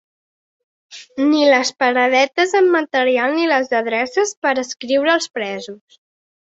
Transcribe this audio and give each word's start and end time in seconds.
Ni 1.25 1.41
les 1.49 1.71
paradetes 1.83 2.57
amb 2.63 2.73
material 2.79 3.39
ni 3.39 3.47
les 3.55 3.73
adreces 3.83 4.35
per 4.47 4.57
a 4.57 4.61
escriure 4.67 5.19
als 5.19 5.35
presos. 5.39 6.05